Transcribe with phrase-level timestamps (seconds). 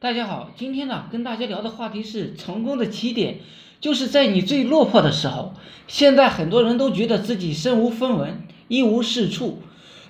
[0.00, 3.38] 大家好，今天呢跟大家聊的话题是成功的起点，
[3.80, 5.54] 就是在你最落魄的时候。
[5.88, 9.60] 现在很多人都觉得自己身无分文，一无是处，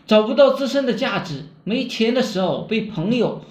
[0.07, 1.47] 找不到自身的价值。
[1.65, 3.43] 没钱的时候被朋友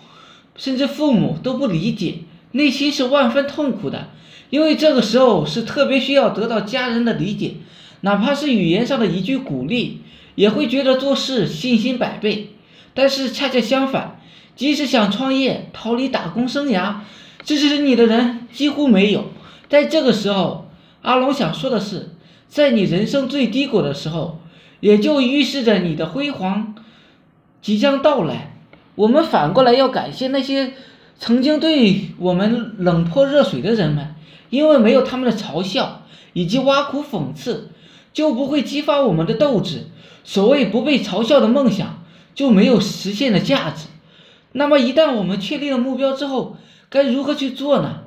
[0.56, 2.20] 甚至父母都不理解，
[2.52, 4.10] 内心是万分痛苦的。
[4.52, 7.56] 因为这个时候是特别需要得到家人的理解，
[8.02, 10.02] 哪怕是语言上的一句鼓励，
[10.36, 12.50] 也会觉得做事信心百倍。
[12.94, 14.14] 但是恰恰相反。
[14.58, 16.96] 即使想创业、逃离打工生涯，
[17.44, 19.26] 支持你的人几乎没有。
[19.70, 20.68] 在这个时候，
[21.04, 22.10] 阿龙想说的是，
[22.50, 24.40] 在你人生最低谷的时候，
[24.80, 26.74] 也就预示着你的辉煌
[27.62, 28.56] 即将到来。
[28.96, 30.74] 我们反过来要感谢那些
[31.20, 34.16] 曾经对我们冷泼热水的人们，
[34.50, 36.02] 因为没有他们的嘲笑
[36.34, 37.70] 以及挖苦讽刺，
[38.12, 39.86] 就不会激发我们的斗志。
[40.24, 43.86] 所谓不被嘲笑的梦想，就没有实现的价值。
[44.54, 46.58] 那么一旦我们确立了目标之后，
[46.90, 48.04] 该如何去做呢？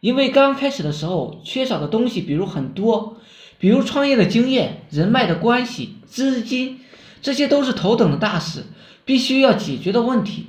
[0.00, 3.18] 因为刚开始的时候缺少的东西，比如很多，
[3.58, 6.80] 比如创业的经验、人脉的关系、资金，
[7.20, 8.64] 这些都是头等的大事，
[9.04, 10.46] 必须要解决的问题。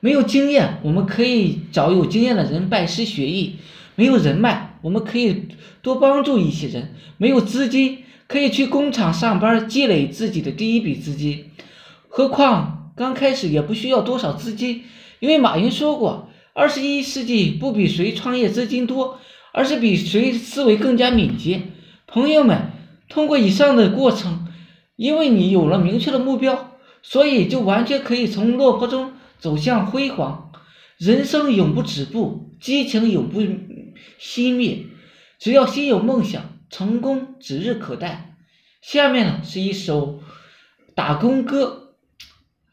[0.00, 3.56] 没有经验，我们可以找有经验的人拜师学艺；
[3.96, 5.48] 没有人脉，我们可以
[5.82, 6.84] 多帮助一些人；
[7.18, 11.50] 没有资金，可以去工厂上班积累自己的第一笔资金。
[12.08, 12.83] 何况。
[12.96, 14.84] 刚开始也不需要多少资金，
[15.18, 19.18] 因为马云说过，二十一世纪不比谁创业资金多，
[19.52, 21.62] 而是比谁思维更加敏捷。
[22.06, 22.70] 朋友们，
[23.08, 24.46] 通过以上的过程，
[24.94, 30.52] 因为你有了明确的目标，所以就完全可以从落魄中走向辉煌。
[30.96, 33.42] 人生永不止步，激情永不
[34.20, 34.86] 熄灭，
[35.40, 38.36] 只要心有梦想，成功指日可待。
[38.80, 40.20] 下面呢是一首
[40.94, 41.83] 打工歌。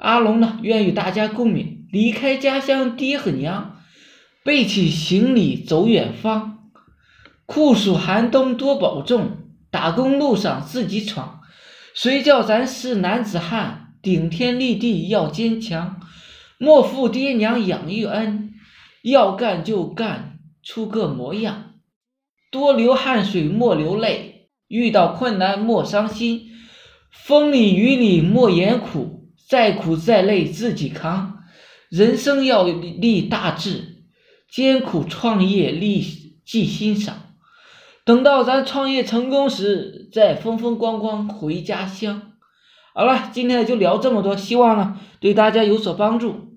[0.02, 1.86] 阿龙呢，愿与大家共勉。
[1.92, 3.82] 离开家乡，爹和娘，
[4.44, 6.72] 背起行李走远方。
[7.46, 9.38] 酷暑寒冬多保重，
[9.70, 11.42] 打工路上自己闯。
[11.94, 16.00] 谁叫咱是男子汉，顶天立地要坚强。
[16.58, 18.56] 莫负爹娘养育恩，
[19.04, 21.74] 要干就干出个模样。
[22.50, 26.48] 多流汗水莫流泪，遇到困难莫伤心。
[27.12, 29.21] 风里雨里莫言苦。
[29.52, 31.44] 再苦再累自己扛，
[31.90, 34.06] 人生要立大志，
[34.50, 36.02] 艰苦创业立
[36.46, 37.34] 记欣赏。
[38.06, 42.32] 等到咱创业成功时，再风风光光回家乡。
[42.96, 46.51] 好了，今天就聊这么多，希望呢对大家有所帮助。